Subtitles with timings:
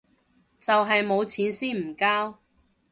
[0.59, 2.39] 就係冇錢先唔交